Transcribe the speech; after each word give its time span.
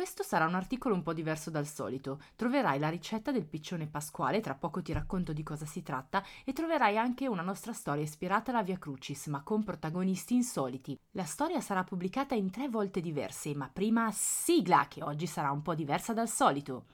Questo 0.00 0.22
sarà 0.22 0.46
un 0.46 0.54
articolo 0.54 0.94
un 0.94 1.02
po' 1.02 1.12
diverso 1.12 1.50
dal 1.50 1.66
solito. 1.66 2.22
Troverai 2.34 2.78
la 2.78 2.88
ricetta 2.88 3.32
del 3.32 3.44
piccione 3.44 3.86
pasquale, 3.86 4.40
tra 4.40 4.54
poco 4.54 4.80
ti 4.80 4.94
racconto 4.94 5.34
di 5.34 5.42
cosa 5.42 5.66
si 5.66 5.82
tratta, 5.82 6.24
e 6.42 6.54
troverai 6.54 6.96
anche 6.96 7.28
una 7.28 7.42
nostra 7.42 7.74
storia 7.74 8.02
ispirata 8.02 8.50
alla 8.50 8.62
Via 8.62 8.78
Crucis, 8.78 9.26
ma 9.26 9.42
con 9.42 9.62
protagonisti 9.62 10.32
insoliti. 10.32 10.98
La 11.10 11.24
storia 11.24 11.60
sarà 11.60 11.84
pubblicata 11.84 12.34
in 12.34 12.50
tre 12.50 12.70
volte 12.70 13.02
diverse, 13.02 13.54
ma 13.54 13.68
prima 13.70 14.10
sigla, 14.10 14.86
che 14.88 15.02
oggi 15.02 15.26
sarà 15.26 15.50
un 15.50 15.60
po' 15.60 15.74
diversa 15.74 16.14
dal 16.14 16.30
solito. 16.30 16.86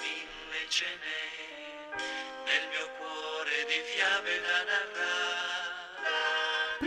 Mille 0.00 0.70
ce 0.70 0.86
n'è 0.86 2.00
nel 2.46 2.68
mio 2.70 2.86
cuore 2.96 3.66
di 3.68 3.78
fiabe 3.92 4.40
da 4.40 5.03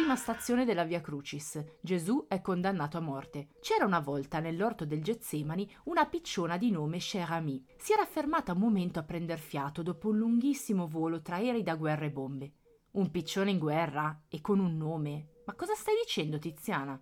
Prima 0.08 0.22
stazione 0.22 0.64
della 0.64 0.86
Via 0.86 1.02
Crucis. 1.02 1.62
Gesù 1.82 2.28
è 2.30 2.40
condannato 2.40 2.96
a 2.96 3.02
morte. 3.02 3.50
C'era 3.60 3.84
una 3.84 4.00
volta 4.00 4.40
nell'orto 4.40 4.86
del 4.86 5.04
Getsemani 5.04 5.70
una 5.84 6.06
picciona 6.06 6.56
di 6.56 6.72
nome 6.72 7.00
Cher 7.00 7.30
Ami. 7.30 7.62
Si 7.76 7.92
era 7.92 8.06
fermata 8.06 8.54
un 8.54 8.60
momento 8.60 9.00
a 9.00 9.04
prender 9.04 9.38
fiato 9.38 9.84
dopo 9.84 10.08
un 10.08 10.18
lunghissimo 10.20 10.88
volo 10.88 11.22
tra 11.22 11.36
aerei 11.36 11.62
da 11.62 11.76
guerra 11.76 12.06
e 12.06 12.12
bombe. 12.12 12.54
Un 12.92 13.12
piccione 13.12 13.52
in 13.52 13.60
guerra 13.60 14.24
e 14.30 14.40
con 14.40 14.60
un 14.60 14.78
nome. 14.78 15.42
Ma 15.46 15.54
cosa 15.56 15.74
stai 15.76 15.96
dicendo, 16.02 16.40
Tiziana? 16.40 16.98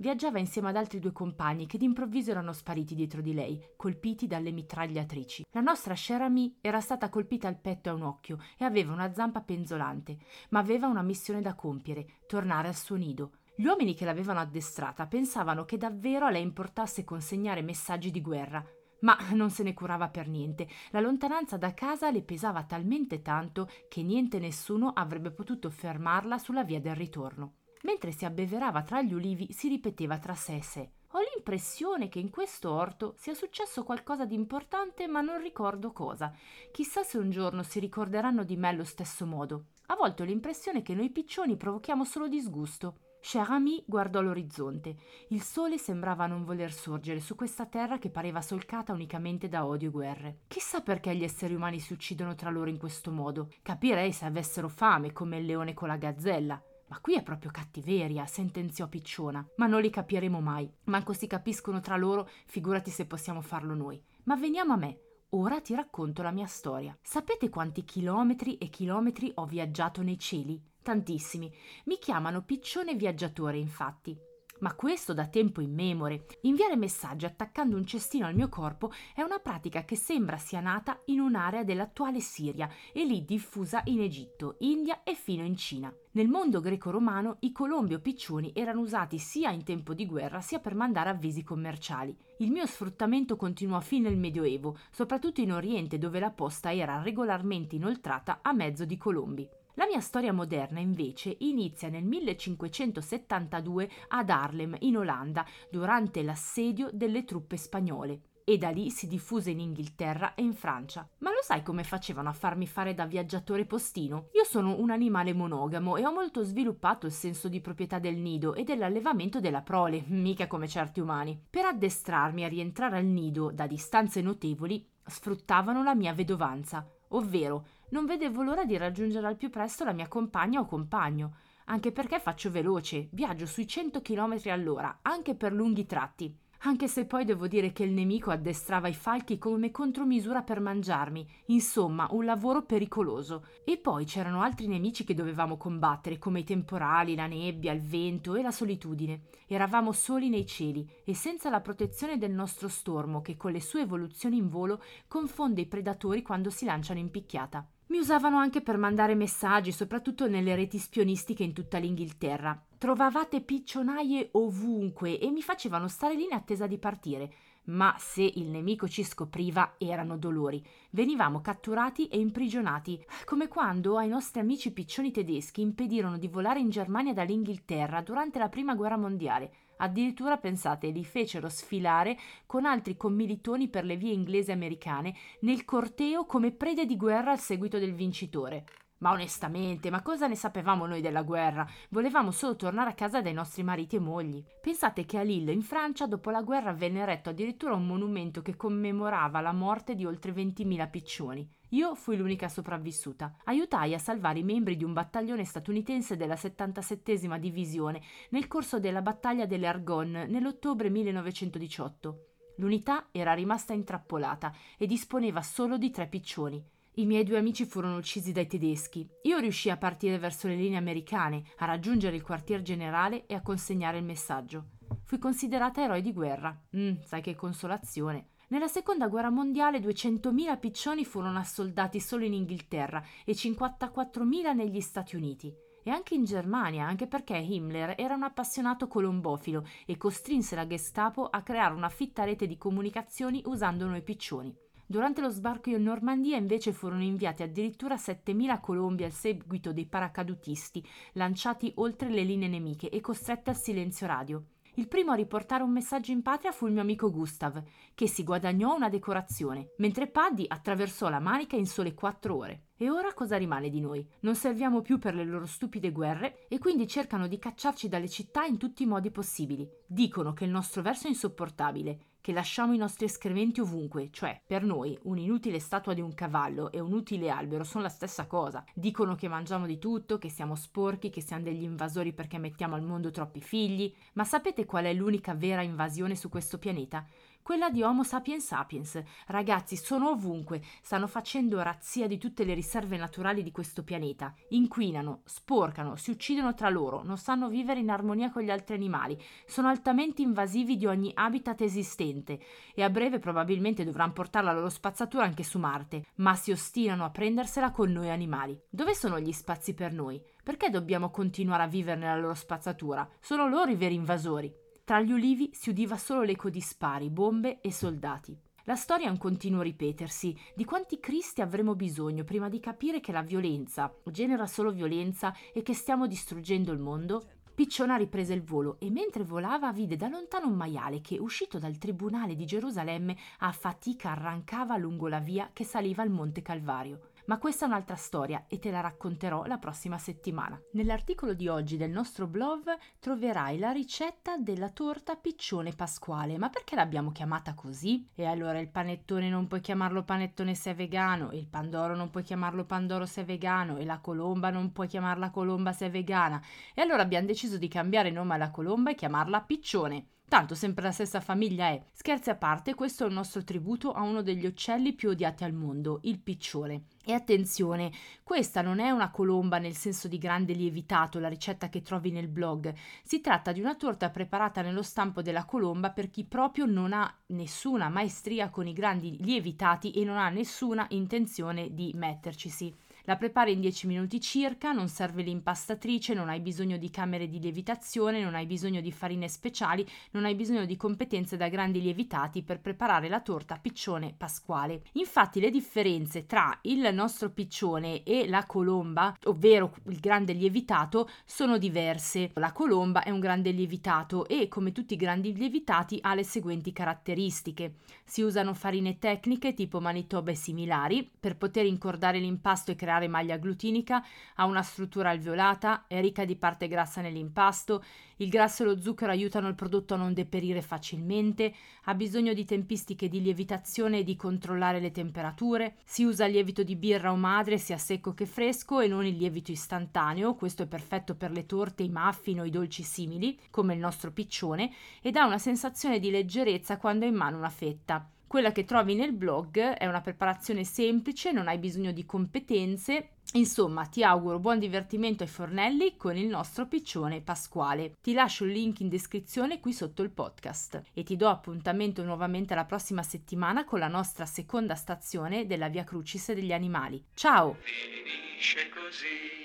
Viaggiava 0.00 0.38
insieme 0.38 0.70
ad 0.70 0.76
altri 0.76 0.98
due 0.98 1.12
compagni 1.12 1.66
che 1.66 1.76
d'improvviso 1.76 2.30
erano 2.30 2.54
spariti 2.54 2.94
dietro 2.94 3.20
di 3.20 3.34
lei, 3.34 3.62
colpiti 3.76 4.26
dalle 4.26 4.50
mitragliatrici. 4.50 5.44
La 5.50 5.60
nostra 5.60 5.94
Sherami 5.94 6.56
era 6.62 6.80
stata 6.80 7.10
colpita 7.10 7.48
al 7.48 7.60
petto 7.60 7.90
e 7.90 7.92
a 7.92 7.94
un 7.96 8.02
occhio 8.04 8.38
e 8.56 8.64
aveva 8.64 8.94
una 8.94 9.12
zampa 9.12 9.42
penzolante, 9.42 10.16
ma 10.48 10.60
aveva 10.60 10.86
una 10.86 11.02
missione 11.02 11.42
da 11.42 11.52
compiere, 11.52 12.20
tornare 12.26 12.68
al 12.68 12.76
suo 12.76 12.96
nido. 12.96 13.32
Gli 13.54 13.66
uomini 13.66 13.94
che 13.94 14.06
l'avevano 14.06 14.40
addestrata 14.40 15.06
pensavano 15.06 15.66
che 15.66 15.76
davvero 15.76 16.24
a 16.24 16.30
lei 16.30 16.40
importasse 16.40 17.04
consegnare 17.04 17.60
messaggi 17.60 18.10
di 18.10 18.22
guerra, 18.22 18.64
ma 19.00 19.18
non 19.32 19.50
se 19.50 19.62
ne 19.62 19.74
curava 19.74 20.08
per 20.08 20.28
niente. 20.28 20.66
La 20.92 21.00
lontananza 21.00 21.58
da 21.58 21.74
casa 21.74 22.10
le 22.10 22.22
pesava 22.22 22.64
talmente 22.64 23.20
tanto 23.20 23.68
che 23.86 24.02
niente 24.02 24.38
e 24.38 24.40
nessuno 24.40 24.92
avrebbe 24.94 25.30
potuto 25.30 25.68
fermarla 25.68 26.38
sulla 26.38 26.64
via 26.64 26.80
del 26.80 26.96
ritorno. 26.96 27.56
Mentre 27.82 28.12
si 28.12 28.24
abbeverava 28.24 28.82
tra 28.82 29.02
gli 29.02 29.14
ulivi, 29.14 29.52
si 29.52 29.68
ripeteva 29.68 30.18
tra 30.18 30.34
sé 30.34 30.56
e 30.56 30.62
sé. 30.62 30.90
Ho 31.12 31.18
l'impressione 31.34 32.08
che 32.08 32.18
in 32.20 32.30
questo 32.30 32.70
orto 32.70 33.14
sia 33.16 33.34
successo 33.34 33.82
qualcosa 33.82 34.26
di 34.26 34.34
importante, 34.34 35.08
ma 35.08 35.20
non 35.20 35.40
ricordo 35.40 35.92
cosa. 35.92 36.32
Chissà 36.70 37.02
se 37.02 37.18
un 37.18 37.30
giorno 37.30 37.62
si 37.62 37.80
ricorderanno 37.80 38.44
di 38.44 38.56
me 38.56 38.68
allo 38.68 38.84
stesso 38.84 39.26
modo. 39.26 39.64
A 39.86 39.96
volte 39.96 40.22
ho 40.22 40.24
l'impressione 40.26 40.82
che 40.82 40.94
noi 40.94 41.10
piccioni 41.10 41.56
provochiamo 41.56 42.04
solo 42.04 42.28
disgusto. 42.28 42.98
Cher 43.20 43.50
Ami 43.50 43.82
guardò 43.86 44.20
l'orizzonte. 44.20 44.96
Il 45.28 45.42
sole 45.42 45.78
sembrava 45.78 46.26
non 46.26 46.44
voler 46.44 46.72
sorgere 46.72 47.20
su 47.20 47.34
questa 47.34 47.66
terra 47.66 47.98
che 47.98 48.08
pareva 48.08 48.40
solcata 48.40 48.92
unicamente 48.92 49.48
da 49.48 49.66
odio 49.66 49.88
e 49.88 49.92
guerre. 49.92 50.38
Chissà 50.46 50.80
perché 50.80 51.14
gli 51.14 51.24
esseri 51.24 51.54
umani 51.54 51.80
si 51.80 51.92
uccidono 51.92 52.34
tra 52.34 52.50
loro 52.50 52.70
in 52.70 52.78
questo 52.78 53.10
modo. 53.10 53.50
Capirei 53.62 54.12
se 54.12 54.26
avessero 54.26 54.68
fame, 54.68 55.12
come 55.12 55.38
il 55.38 55.44
leone 55.44 55.74
con 55.74 55.88
la 55.88 55.96
gazzella. 55.96 56.62
Ma 56.90 56.98
qui 57.00 57.14
è 57.14 57.22
proprio 57.22 57.52
cattiveria, 57.52 58.26
sentenziò 58.26 58.88
Picciona. 58.88 59.46
Ma 59.56 59.66
non 59.66 59.80
li 59.80 59.90
capiremo 59.90 60.40
mai. 60.40 60.68
Manco 60.84 61.12
si 61.12 61.28
capiscono 61.28 61.78
tra 61.80 61.96
loro, 61.96 62.28
figurati 62.46 62.90
se 62.90 63.06
possiamo 63.06 63.40
farlo 63.40 63.74
noi. 63.74 64.02
Ma 64.24 64.34
veniamo 64.34 64.72
a 64.72 64.76
me. 64.76 64.98
Ora 65.30 65.60
ti 65.60 65.74
racconto 65.76 66.22
la 66.22 66.32
mia 66.32 66.46
storia. 66.46 66.96
Sapete 67.00 67.48
quanti 67.48 67.84
chilometri 67.84 68.58
e 68.58 68.68
chilometri 68.68 69.30
ho 69.36 69.46
viaggiato 69.46 70.02
nei 70.02 70.18
cieli? 70.18 70.60
Tantissimi. 70.82 71.52
Mi 71.84 71.98
chiamano 71.98 72.42
Piccione 72.42 72.96
Viaggiatore, 72.96 73.56
infatti 73.56 74.28
ma 74.60 74.74
questo 74.74 75.12
da 75.12 75.26
tempo 75.26 75.60
immemore. 75.60 76.26
Inviare 76.42 76.76
messaggi 76.76 77.26
attaccando 77.26 77.76
un 77.76 77.86
cestino 77.86 78.26
al 78.26 78.34
mio 78.34 78.48
corpo 78.48 78.90
è 79.14 79.22
una 79.22 79.38
pratica 79.38 79.84
che 79.84 79.96
sembra 79.96 80.38
sia 80.38 80.60
nata 80.60 81.00
in 81.06 81.20
un'area 81.20 81.64
dell'attuale 81.64 82.20
Siria 82.20 82.68
e 82.92 83.04
lì 83.04 83.24
diffusa 83.24 83.82
in 83.84 84.00
Egitto, 84.00 84.56
India 84.60 85.02
e 85.02 85.14
fino 85.14 85.44
in 85.44 85.56
Cina. 85.56 85.92
Nel 86.12 86.28
mondo 86.28 86.60
greco-romano 86.60 87.36
i 87.40 87.52
colombi 87.52 87.94
o 87.94 88.00
piccioni 88.00 88.50
erano 88.54 88.80
usati 88.80 89.18
sia 89.18 89.50
in 89.50 89.62
tempo 89.62 89.94
di 89.94 90.06
guerra 90.06 90.40
sia 90.40 90.58
per 90.58 90.74
mandare 90.74 91.10
avvisi 91.10 91.44
commerciali. 91.44 92.16
Il 92.38 92.50
mio 92.50 92.66
sfruttamento 92.66 93.36
continuò 93.36 93.80
fin 93.80 94.02
nel 94.02 94.16
Medioevo, 94.16 94.76
soprattutto 94.90 95.40
in 95.40 95.52
Oriente 95.52 95.98
dove 95.98 96.18
la 96.18 96.30
posta 96.30 96.74
era 96.74 97.00
regolarmente 97.02 97.76
inoltrata 97.76 98.40
a 98.42 98.52
mezzo 98.52 98.84
di 98.84 98.96
colombi. 98.96 99.48
La 99.80 99.86
mia 99.86 100.00
storia 100.00 100.34
moderna 100.34 100.78
invece 100.78 101.36
inizia 101.38 101.88
nel 101.88 102.04
1572 102.04 103.88
ad 104.08 104.28
Harlem, 104.28 104.76
in 104.80 104.98
Olanda, 104.98 105.42
durante 105.70 106.22
l'assedio 106.22 106.90
delle 106.92 107.24
truppe 107.24 107.56
spagnole 107.56 108.20
e 108.44 108.58
da 108.58 108.68
lì 108.68 108.90
si 108.90 109.06
diffuse 109.06 109.52
in 109.52 109.60
Inghilterra 109.60 110.34
e 110.34 110.42
in 110.42 110.52
Francia. 110.52 111.08
Ma 111.20 111.30
lo 111.30 111.38
sai 111.40 111.62
come 111.62 111.82
facevano 111.82 112.28
a 112.28 112.34
farmi 112.34 112.66
fare 112.66 112.92
da 112.92 113.06
viaggiatore 113.06 113.64
postino? 113.64 114.28
Io 114.34 114.44
sono 114.44 114.78
un 114.78 114.90
animale 114.90 115.32
monogamo 115.32 115.96
e 115.96 116.04
ho 116.04 116.12
molto 116.12 116.42
sviluppato 116.42 117.06
il 117.06 117.12
senso 117.12 117.48
di 117.48 117.62
proprietà 117.62 117.98
del 117.98 118.16
nido 118.16 118.52
e 118.52 118.64
dell'allevamento 118.64 119.40
della 119.40 119.62
prole, 119.62 120.04
mica 120.08 120.46
come 120.46 120.68
certi 120.68 121.00
umani. 121.00 121.42
Per 121.48 121.64
addestrarmi 121.64 122.44
a 122.44 122.48
rientrare 122.48 122.98
al 122.98 123.06
nido 123.06 123.50
da 123.50 123.66
distanze 123.66 124.20
notevoli, 124.20 124.86
sfruttavano 125.06 125.82
la 125.82 125.94
mia 125.94 126.12
vedovanza, 126.12 126.86
ovvero 127.08 127.64
non 127.90 128.06
vedevo 128.06 128.42
l'ora 128.42 128.64
di 128.64 128.76
raggiungere 128.76 129.26
al 129.26 129.36
più 129.36 129.50
presto 129.50 129.84
la 129.84 129.92
mia 129.92 130.08
compagna 130.08 130.60
o 130.60 130.66
compagno, 130.66 131.36
anche 131.66 131.92
perché 131.92 132.18
faccio 132.18 132.50
veloce, 132.50 133.08
viaggio 133.12 133.46
sui 133.46 133.66
100 133.66 134.00
km 134.02 134.40
all'ora, 134.46 134.98
anche 135.02 135.34
per 135.34 135.52
lunghi 135.52 135.86
tratti 135.86 136.34
anche 136.62 136.88
se 136.88 137.06
poi 137.06 137.24
devo 137.24 137.46
dire 137.46 137.72
che 137.72 137.84
il 137.84 137.92
nemico 137.92 138.30
addestrava 138.30 138.88
i 138.88 138.94
falchi 138.94 139.38
come 139.38 139.70
contromisura 139.70 140.42
per 140.42 140.60
mangiarmi, 140.60 141.26
insomma 141.46 142.06
un 142.10 142.24
lavoro 142.24 142.62
pericoloso. 142.62 143.46
E 143.64 143.78
poi 143.78 144.04
c'erano 144.04 144.42
altri 144.42 144.66
nemici 144.66 145.04
che 145.04 145.14
dovevamo 145.14 145.56
combattere, 145.56 146.18
come 146.18 146.40
i 146.40 146.44
temporali, 146.44 147.14
la 147.14 147.26
nebbia, 147.26 147.72
il 147.72 147.80
vento 147.80 148.34
e 148.34 148.42
la 148.42 148.50
solitudine. 148.50 149.22
Eravamo 149.46 149.92
soli 149.92 150.28
nei 150.28 150.44
cieli 150.44 150.86
e 151.04 151.14
senza 151.14 151.48
la 151.48 151.60
protezione 151.60 152.18
del 152.18 152.32
nostro 152.32 152.68
stormo 152.68 153.22
che 153.22 153.36
con 153.36 153.52
le 153.52 153.60
sue 153.60 153.82
evoluzioni 153.82 154.36
in 154.36 154.48
volo 154.48 154.82
confonde 155.08 155.62
i 155.62 155.66
predatori 155.66 156.20
quando 156.20 156.50
si 156.50 156.66
lanciano 156.66 156.98
in 156.98 157.10
picchiata. 157.10 157.66
Mi 157.90 157.98
usavano 157.98 158.36
anche 158.36 158.60
per 158.60 158.76
mandare 158.76 159.16
messaggi, 159.16 159.72
soprattutto 159.72 160.28
nelle 160.28 160.54
reti 160.54 160.78
spionistiche 160.78 161.42
in 161.42 161.52
tutta 161.52 161.78
l'Inghilterra. 161.78 162.56
Trovavate 162.78 163.40
piccionaie 163.40 164.28
ovunque 164.32 165.18
e 165.18 165.28
mi 165.32 165.42
facevano 165.42 165.88
stare 165.88 166.14
lì 166.14 166.22
in 166.22 166.32
attesa 166.32 166.68
di 166.68 166.78
partire. 166.78 167.32
Ma 167.64 167.96
se 167.98 168.22
il 168.22 168.46
nemico 168.46 168.86
ci 168.86 169.02
scopriva 169.02 169.74
erano 169.76 170.16
dolori. 170.18 170.64
Venivamo 170.90 171.40
catturati 171.40 172.06
e 172.06 172.20
imprigionati, 172.20 173.04
come 173.24 173.48
quando 173.48 173.96
ai 173.96 174.08
nostri 174.08 174.38
amici 174.38 174.70
piccioni 174.70 175.10
tedeschi 175.10 175.60
impedirono 175.60 176.16
di 176.16 176.28
volare 176.28 176.60
in 176.60 176.70
Germania 176.70 177.12
dall'Inghilterra 177.12 178.02
durante 178.02 178.38
la 178.38 178.48
Prima 178.48 178.76
Guerra 178.76 178.98
Mondiale. 178.98 179.52
Addirittura, 179.82 180.36
pensate, 180.36 180.88
li 180.88 181.04
fecero 181.04 181.48
sfilare 181.48 182.18
con 182.46 182.64
altri 182.64 182.96
commilitoni 182.96 183.68
per 183.68 183.84
le 183.84 183.96
vie 183.96 184.12
inglesi 184.12 184.50
e 184.50 184.54
americane 184.54 185.14
nel 185.40 185.64
corteo 185.64 186.26
come 186.26 186.52
prede 186.52 186.84
di 186.84 186.96
guerra 186.96 187.32
al 187.32 187.38
seguito 187.38 187.78
del 187.78 187.94
vincitore. 187.94 188.64
Ma 189.00 189.12
onestamente, 189.12 189.88
ma 189.88 190.02
cosa 190.02 190.26
ne 190.26 190.36
sapevamo 190.36 190.84
noi 190.84 191.00
della 191.00 191.22
guerra? 191.22 191.66
Volevamo 191.88 192.30
solo 192.30 192.54
tornare 192.54 192.90
a 192.90 192.94
casa 192.94 193.22
dai 193.22 193.32
nostri 193.32 193.62
mariti 193.62 193.96
e 193.96 193.98
mogli. 194.00 194.44
Pensate 194.60 195.06
che 195.06 195.16
a 195.16 195.22
Lille, 195.22 195.52
in 195.52 195.62
Francia, 195.62 196.06
dopo 196.06 196.28
la 196.30 196.42
guerra 196.42 196.74
venne 196.74 197.00
eretto 197.00 197.30
addirittura 197.30 197.74
un 197.74 197.86
monumento 197.86 198.42
che 198.42 198.56
commemorava 198.56 199.40
la 199.40 199.52
morte 199.52 199.94
di 199.94 200.04
oltre 200.04 200.32
20.000 200.32 200.90
piccioni. 200.90 201.50
Io 201.70 201.94
fui 201.94 202.18
l'unica 202.18 202.48
sopravvissuta. 202.48 203.36
Aiutai 203.44 203.94
a 203.94 203.98
salvare 203.98 204.40
i 204.40 204.44
membri 204.44 204.76
di 204.76 204.84
un 204.84 204.92
battaglione 204.92 205.44
statunitense 205.44 206.16
della 206.16 206.36
77 206.36 207.38
Divisione 207.38 208.02
nel 208.30 208.48
corso 208.48 208.78
della 208.78 209.00
battaglia 209.00 209.46
delle 209.46 209.66
Argonne 209.66 210.26
nell'ottobre 210.26 210.90
1918. 210.90 212.24
L'unità 212.56 213.06
era 213.12 213.32
rimasta 213.32 213.72
intrappolata 213.72 214.52
e 214.76 214.86
disponeva 214.86 215.40
solo 215.40 215.78
di 215.78 215.90
tre 215.90 216.06
piccioni. 216.06 216.62
I 216.94 217.06
miei 217.06 217.22
due 217.22 217.38
amici 217.38 217.64
furono 217.64 217.96
uccisi 217.96 218.32
dai 218.32 218.48
tedeschi. 218.48 219.08
Io 219.22 219.38
riuscii 219.38 219.70
a 219.70 219.76
partire 219.76 220.18
verso 220.18 220.48
le 220.48 220.56
linee 220.56 220.76
americane, 220.76 221.44
a 221.58 221.64
raggiungere 221.64 222.16
il 222.16 222.22
quartier 222.22 222.62
generale 222.62 223.26
e 223.26 223.34
a 223.34 223.42
consegnare 223.42 223.98
il 223.98 224.04
messaggio. 224.04 224.70
Fui 225.04 225.18
considerata 225.18 225.82
eroe 225.82 226.02
di 226.02 226.12
guerra. 226.12 226.56
Mm, 226.76 226.96
sai 227.04 227.22
che 227.22 227.36
consolazione. 227.36 228.30
Nella 228.48 228.66
seconda 228.66 229.06
guerra 229.06 229.30
mondiale 229.30 229.78
200.000 229.78 230.58
piccioni 230.58 231.04
furono 231.04 231.38
assoldati 231.38 232.00
solo 232.00 232.24
in 232.24 232.34
Inghilterra 232.34 233.00
e 233.24 233.32
54.000 233.32 234.52
negli 234.52 234.80
Stati 234.80 235.14
Uniti. 235.14 235.54
E 235.84 235.90
anche 235.90 236.14
in 236.14 236.24
Germania, 236.24 236.86
anche 236.86 237.06
perché 237.06 237.36
Himmler 237.36 237.94
era 237.96 238.14
un 238.14 238.24
appassionato 238.24 238.88
colombofilo 238.88 239.64
e 239.86 239.96
costrinse 239.96 240.56
la 240.56 240.66
Gestapo 240.66 241.26
a 241.26 241.42
creare 241.42 241.74
una 241.74 241.88
fitta 241.88 242.24
rete 242.24 242.48
di 242.48 242.58
comunicazioni 242.58 243.40
usando 243.46 243.86
noi 243.86 244.02
piccioni. 244.02 244.52
Durante 244.90 245.20
lo 245.20 245.28
sbarco 245.28 245.70
in 245.70 245.84
Normandia 245.84 246.36
invece 246.36 246.72
furono 246.72 247.04
inviati 247.04 247.44
addirittura 247.44 247.94
7.000 247.94 248.58
colombi 248.58 249.04
al 249.04 249.12
seguito 249.12 249.72
dei 249.72 249.86
paracadutisti, 249.86 250.84
lanciati 251.12 251.70
oltre 251.76 252.10
le 252.10 252.24
linee 252.24 252.48
nemiche 252.48 252.88
e 252.88 253.00
costretti 253.00 253.50
al 253.50 253.56
silenzio 253.56 254.08
radio. 254.08 254.44
Il 254.74 254.88
primo 254.88 255.12
a 255.12 255.14
riportare 255.14 255.62
un 255.62 255.70
messaggio 255.70 256.10
in 256.10 256.22
patria 256.22 256.50
fu 256.50 256.66
il 256.66 256.72
mio 256.72 256.80
amico 256.80 257.08
Gustav, 257.08 257.62
che 257.94 258.08
si 258.08 258.24
guadagnò 258.24 258.74
una 258.74 258.88
decorazione, 258.88 259.74
mentre 259.76 260.08
Paddy 260.08 260.46
attraversò 260.48 261.08
la 261.08 261.20
manica 261.20 261.54
in 261.54 261.66
sole 261.66 261.94
quattro 261.94 262.34
ore. 262.38 262.70
E 262.76 262.90
ora 262.90 263.14
cosa 263.14 263.36
rimane 263.36 263.68
di 263.68 263.80
noi? 263.80 264.04
Non 264.22 264.34
serviamo 264.34 264.82
più 264.82 264.98
per 264.98 265.14
le 265.14 265.24
loro 265.24 265.46
stupide 265.46 265.92
guerre 265.92 266.48
e 266.48 266.58
quindi 266.58 266.88
cercano 266.88 267.28
di 267.28 267.38
cacciarci 267.38 267.88
dalle 267.88 268.08
città 268.08 268.44
in 268.44 268.56
tutti 268.56 268.82
i 268.82 268.86
modi 268.86 269.12
possibili. 269.12 269.68
Dicono 269.86 270.32
che 270.32 270.46
il 270.46 270.50
nostro 270.50 270.82
verso 270.82 271.06
è 271.06 271.10
insopportabile, 271.10 272.06
che 272.20 272.32
lasciamo 272.32 272.72
i 272.72 272.78
nostri 272.78 273.06
escrementi 273.06 273.60
ovunque, 273.60 274.08
cioè 274.10 274.40
per 274.46 274.62
noi 274.62 274.98
un'inutile 275.02 275.58
statua 275.58 275.94
di 275.94 276.00
un 276.00 276.14
cavallo 276.14 276.70
e 276.70 276.80
un 276.80 276.92
utile 276.92 277.30
albero 277.30 277.64
sono 277.64 277.82
la 277.82 277.88
stessa 277.88 278.26
cosa. 278.26 278.64
Dicono 278.74 279.14
che 279.14 279.28
mangiamo 279.28 279.66
di 279.66 279.78
tutto, 279.78 280.18
che 280.18 280.28
siamo 280.28 280.54
sporchi, 280.54 281.10
che 281.10 281.20
siamo 281.20 281.42
degli 281.42 281.62
invasori 281.62 282.12
perché 282.12 282.38
mettiamo 282.38 282.74
al 282.74 282.82
mondo 282.82 283.10
troppi 283.10 283.40
figli, 283.40 283.92
ma 284.14 284.24
sapete 284.24 284.64
qual 284.64 284.84
è 284.84 284.92
l'unica 284.92 285.34
vera 285.34 285.62
invasione 285.62 286.14
su 286.14 286.28
questo 286.28 286.58
pianeta? 286.58 287.06
Quella 287.42 287.70
di 287.70 287.82
Homo 287.82 288.04
sapiens 288.04 288.44
sapiens. 288.44 289.02
Ragazzi, 289.26 289.76
sono 289.76 290.10
ovunque, 290.10 290.62
stanno 290.82 291.06
facendo 291.06 291.62
razzia 291.62 292.06
di 292.06 292.18
tutte 292.18 292.44
le 292.44 292.54
riserve 292.54 292.96
naturali 292.96 293.42
di 293.42 293.50
questo 293.50 293.82
pianeta, 293.82 294.34
inquinano, 294.50 295.22
sporcano, 295.24 295.96
si 295.96 296.10
uccidono 296.10 296.54
tra 296.54 296.68
loro, 296.68 297.02
non 297.02 297.16
sanno 297.16 297.48
vivere 297.48 297.80
in 297.80 297.90
armonia 297.90 298.30
con 298.30 298.42
gli 298.42 298.50
altri 298.50 298.74
animali, 298.74 299.20
sono 299.46 299.68
altamente 299.68 300.22
invasivi 300.22 300.76
di 300.76 300.86
ogni 300.86 301.10
habitat 301.14 301.60
esistente 301.60 302.40
e 302.74 302.82
a 302.82 302.90
breve 302.90 303.18
probabilmente 303.18 303.84
dovranno 303.84 304.12
portare 304.12 304.46
la 304.46 304.52
loro 304.52 304.68
spazzatura 304.68 305.24
anche 305.24 305.42
su 305.42 305.58
Marte, 305.58 306.06
ma 306.16 306.34
si 306.34 306.50
ostinano 306.50 307.04
a 307.04 307.10
prendersela 307.10 307.70
con 307.70 307.90
noi 307.90 308.10
animali. 308.10 308.60
Dove 308.68 308.94
sono 308.94 309.18
gli 309.18 309.32
spazi 309.32 309.74
per 309.74 309.92
noi? 309.92 310.22
Perché 310.42 310.70
dobbiamo 310.70 311.10
continuare 311.10 311.64
a 311.64 311.68
vivere 311.68 311.98
nella 311.98 312.16
loro 312.16 312.34
spazzatura? 312.34 313.08
Sono 313.20 313.46
loro 313.48 313.70
i 313.70 313.76
veri 313.76 313.94
invasori. 313.94 314.59
Tra 314.90 315.00
gli 315.00 315.12
ulivi 315.12 315.50
si 315.52 315.70
udiva 315.70 315.96
solo 315.96 316.22
l'eco 316.22 316.50
di 316.50 316.60
spari, 316.60 317.10
bombe 317.10 317.60
e 317.60 317.70
soldati. 317.70 318.36
La 318.64 318.74
storia 318.74 319.06
è 319.06 319.08
un 319.08 319.18
continuo 319.18 319.62
ripetersi. 319.62 320.36
Di 320.52 320.64
quanti 320.64 320.98
Cristi 320.98 321.40
avremo 321.40 321.76
bisogno 321.76 322.24
prima 322.24 322.48
di 322.48 322.58
capire 322.58 322.98
che 322.98 323.12
la 323.12 323.22
violenza 323.22 323.94
genera 324.06 324.48
solo 324.48 324.72
violenza 324.72 325.32
e 325.54 325.62
che 325.62 325.74
stiamo 325.74 326.08
distruggendo 326.08 326.72
il 326.72 326.80
mondo? 326.80 327.22
Picciona 327.54 327.94
riprese 327.94 328.32
il 328.32 328.42
volo 328.42 328.80
e 328.80 328.90
mentre 328.90 329.22
volava 329.22 329.72
vide 329.72 329.94
da 329.94 330.08
lontano 330.08 330.48
un 330.48 330.56
maiale 330.56 331.00
che, 331.00 331.20
uscito 331.20 331.60
dal 331.60 331.78
tribunale 331.78 332.34
di 332.34 332.44
Gerusalemme, 332.44 333.16
a 333.38 333.52
fatica 333.52 334.10
arrancava 334.10 334.76
lungo 334.76 335.06
la 335.06 335.20
via 335.20 335.50
che 335.52 335.62
saliva 335.62 336.02
al 336.02 336.10
Monte 336.10 336.42
Calvario. 336.42 337.09
Ma 337.30 337.38
questa 337.38 337.64
è 337.64 337.68
un'altra 337.68 337.94
storia 337.94 338.46
e 338.48 338.58
te 338.58 338.72
la 338.72 338.80
racconterò 338.80 339.44
la 339.44 339.56
prossima 339.56 339.98
settimana. 339.98 340.60
Nell'articolo 340.72 341.32
di 341.32 341.46
oggi 341.46 341.76
del 341.76 341.92
nostro 341.92 342.26
blog 342.26 342.76
troverai 342.98 343.56
la 343.56 343.70
ricetta 343.70 344.36
della 344.36 344.70
torta 344.70 345.14
piccione 345.14 345.72
pasquale. 345.72 346.38
Ma 346.38 346.48
perché 346.48 346.74
l'abbiamo 346.74 347.12
chiamata 347.12 347.54
così? 347.54 348.04
E 348.16 348.24
allora 348.24 348.58
il 348.58 348.68
panettone 348.68 349.28
non 349.28 349.46
puoi 349.46 349.60
chiamarlo 349.60 350.02
panettone 350.02 350.56
se 350.56 350.72
è 350.72 350.74
vegano, 350.74 351.30
il 351.30 351.46
pandoro 351.46 351.94
non 351.94 352.10
puoi 352.10 352.24
chiamarlo 352.24 352.64
pandoro 352.64 353.06
se 353.06 353.20
è 353.20 353.24
vegano, 353.24 353.76
e 353.76 353.84
la 353.84 354.00
colomba 354.00 354.50
non 354.50 354.72
puoi 354.72 354.88
chiamarla 354.88 355.30
colomba 355.30 355.70
se 355.70 355.86
è 355.86 355.90
vegana. 355.90 356.42
E 356.74 356.82
allora 356.82 357.02
abbiamo 357.02 357.28
deciso 357.28 357.58
di 357.58 357.68
cambiare 357.68 358.10
nome 358.10 358.34
alla 358.34 358.50
colomba 358.50 358.90
e 358.90 358.96
chiamarla 358.96 359.42
piccione. 359.42 360.06
Tanto 360.30 360.54
sempre 360.54 360.84
la 360.84 360.92
stessa 360.92 361.20
famiglia 361.20 361.70
è. 361.70 361.82
Scherzi 361.90 362.30
a 362.30 362.36
parte, 362.36 362.76
questo 362.76 363.02
è 363.02 363.08
il 363.08 363.12
nostro 363.12 363.42
tributo 363.42 363.90
a 363.90 364.02
uno 364.02 364.22
degli 364.22 364.46
uccelli 364.46 364.92
più 364.92 365.08
odiati 365.08 365.42
al 365.42 365.52
mondo, 365.52 365.98
il 366.04 366.20
piccione. 366.20 366.82
E 367.04 367.12
attenzione, 367.12 367.90
questa 368.22 368.62
non 368.62 368.78
è 368.78 368.90
una 368.90 369.10
colomba 369.10 369.58
nel 369.58 369.74
senso 369.74 370.06
di 370.06 370.18
grande 370.18 370.52
lievitato, 370.52 371.18
la 371.18 371.26
ricetta 371.26 371.68
che 371.68 371.82
trovi 371.82 372.12
nel 372.12 372.28
blog. 372.28 372.72
Si 373.02 373.20
tratta 373.20 373.50
di 373.50 373.58
una 373.58 373.74
torta 373.74 374.08
preparata 374.10 374.62
nello 374.62 374.82
stampo 374.82 375.20
della 375.20 375.44
colomba 375.44 375.90
per 375.90 376.10
chi 376.10 376.22
proprio 376.22 376.64
non 376.64 376.92
ha 376.92 377.12
nessuna 377.26 377.88
maestria 377.88 378.50
con 378.50 378.68
i 378.68 378.72
grandi 378.72 379.16
lievitati 379.20 379.90
e 379.90 380.04
non 380.04 380.16
ha 380.16 380.28
nessuna 380.28 380.86
intenzione 380.90 381.74
di 381.74 381.90
mettercisi. 381.96 382.72
La 383.10 383.16
prepari 383.16 383.50
in 383.50 383.60
10 383.60 383.88
minuti 383.88 384.20
circa, 384.20 384.70
non 384.70 384.86
serve 384.86 385.22
l'impastatrice, 385.22 386.14
non 386.14 386.28
hai 386.28 386.38
bisogno 386.38 386.76
di 386.76 386.90
camere 386.90 387.26
di 387.26 387.40
lievitazione, 387.40 388.22
non 388.22 388.36
hai 388.36 388.46
bisogno 388.46 388.80
di 388.80 388.92
farine 388.92 389.26
speciali, 389.26 389.84
non 390.12 390.24
hai 390.24 390.36
bisogno 390.36 390.64
di 390.64 390.76
competenze 390.76 391.36
da 391.36 391.48
grandi 391.48 391.82
lievitati 391.82 392.44
per 392.44 392.60
preparare 392.60 393.08
la 393.08 393.20
torta 393.20 393.58
piccione 393.60 394.14
pasquale. 394.16 394.82
Infatti 394.92 395.40
le 395.40 395.50
differenze 395.50 396.26
tra 396.26 396.56
il 396.62 396.88
nostro 396.94 397.30
piccione 397.30 398.04
e 398.04 398.28
la 398.28 398.46
colomba, 398.46 399.12
ovvero 399.24 399.74
il 399.88 399.98
grande 399.98 400.32
lievitato, 400.32 401.10
sono 401.24 401.58
diverse. 401.58 402.30
La 402.34 402.52
colomba 402.52 403.02
è 403.02 403.10
un 403.10 403.18
grande 403.18 403.50
lievitato 403.50 404.24
e 404.28 404.46
come 404.46 404.70
tutti 404.70 404.94
i 404.94 404.96
grandi 404.96 405.34
lievitati 405.34 405.98
ha 406.00 406.14
le 406.14 406.22
seguenti 406.22 406.72
caratteristiche. 406.72 407.74
Si 408.04 408.22
usano 408.22 408.54
farine 408.54 409.00
tecniche 409.00 409.52
tipo 409.52 409.80
Manitoba 409.80 410.30
e 410.30 410.36
similari 410.36 411.10
per 411.18 411.36
poter 411.36 411.66
incordare 411.66 412.20
l'impasto 412.20 412.70
e 412.70 412.76
creare 412.76 412.98
creare 413.00 413.08
maglia 413.08 413.38
glutinica, 413.38 414.04
ha 414.34 414.44
una 414.44 414.62
struttura 414.62 415.10
alveolata, 415.10 415.86
è 415.86 416.00
ricca 416.00 416.24
di 416.24 416.36
parte 416.36 416.68
grassa 416.68 417.00
nell'impasto, 417.00 417.82
il 418.16 418.28
grasso 418.28 418.62
e 418.62 418.66
lo 418.66 418.80
zucchero 418.80 419.10
aiutano 419.10 419.48
il 419.48 419.54
prodotto 419.54 419.94
a 419.94 419.96
non 419.96 420.12
deperire 420.12 420.60
facilmente, 420.60 421.54
ha 421.84 421.94
bisogno 421.94 422.34
di 422.34 422.44
tempistiche 422.44 423.08
di 423.08 423.22
lievitazione 423.22 424.00
e 424.00 424.04
di 424.04 424.16
controllare 424.16 424.80
le 424.80 424.90
temperature, 424.90 425.76
si 425.84 426.04
usa 426.04 426.26
il 426.26 426.32
lievito 426.32 426.62
di 426.62 426.76
birra 426.76 427.12
o 427.12 427.16
madre 427.16 427.56
sia 427.56 427.78
secco 427.78 428.12
che 428.12 428.26
fresco 428.26 428.80
e 428.80 428.86
non 428.86 429.06
il 429.06 429.16
lievito 429.16 429.50
istantaneo, 429.50 430.34
questo 430.34 430.64
è 430.64 430.66
perfetto 430.66 431.14
per 431.14 431.30
le 431.30 431.46
torte, 431.46 431.82
i 431.82 431.88
muffin 431.88 432.40
o 432.40 432.44
i 432.44 432.50
dolci 432.50 432.82
simili, 432.82 433.38
come 433.50 433.72
il 433.72 433.80
nostro 433.80 434.12
piccione, 434.12 434.70
ed 435.00 435.16
ha 435.16 435.26
una 435.26 435.38
sensazione 435.38 435.98
di 435.98 436.10
leggerezza 436.10 436.76
quando 436.76 437.06
è 437.06 437.08
in 437.08 437.14
mano 437.14 437.38
una 437.38 437.48
fetta. 437.48 438.06
Quella 438.30 438.52
che 438.52 438.64
trovi 438.64 438.94
nel 438.94 439.12
blog 439.12 439.58
è 439.58 439.88
una 439.88 440.00
preparazione 440.00 440.62
semplice, 440.62 441.32
non 441.32 441.48
hai 441.48 441.58
bisogno 441.58 441.90
di 441.90 442.06
competenze. 442.06 443.14
Insomma, 443.32 443.86
ti 443.86 444.04
auguro 444.04 444.38
buon 444.38 444.60
divertimento 444.60 445.24
ai 445.24 445.28
fornelli 445.28 445.96
con 445.96 446.16
il 446.16 446.28
nostro 446.28 446.68
piccione 446.68 447.22
Pasquale. 447.22 447.96
Ti 448.00 448.12
lascio 448.12 448.44
il 448.44 448.52
link 448.52 448.78
in 448.78 448.88
descrizione 448.88 449.58
qui 449.58 449.72
sotto 449.72 450.04
il 450.04 450.10
podcast 450.10 450.80
e 450.94 451.02
ti 451.02 451.16
do 451.16 451.28
appuntamento 451.28 452.04
nuovamente 452.04 452.54
la 452.54 452.66
prossima 452.66 453.02
settimana 453.02 453.64
con 453.64 453.80
la 453.80 453.88
nostra 453.88 454.26
seconda 454.26 454.76
stazione 454.76 455.46
della 455.46 455.68
Via 455.68 455.82
Crucis 455.82 456.32
degli 456.32 456.52
animali. 456.52 457.04
Ciao! 457.14 457.56
Finisce 457.58 458.68
così, 458.68 459.39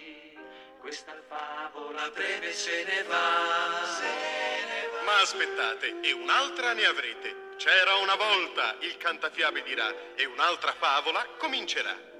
questa 0.86 1.16
favola 1.28 2.12
breve 2.12 2.54
se 2.54 2.84
ne 2.84 3.02
va. 3.08 3.84
Se 3.86 4.04
ne 4.04 4.88
va. 4.92 5.02
Ma 5.02 5.20
aspettate, 5.20 6.00
e 6.02 6.12
un'altra 6.12 6.74
ne 6.74 6.86
avrete. 6.86 7.54
C'era 7.58 7.96
una 7.96 8.14
volta, 8.14 8.76
il 8.82 8.96
cantafiabe 8.98 9.64
dirà, 9.64 9.92
e 10.14 10.26
un'altra 10.26 10.74
favola 10.74 11.26
comincerà. 11.40 12.15